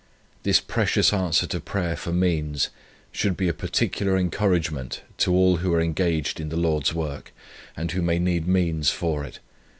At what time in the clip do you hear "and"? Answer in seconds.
7.77-7.91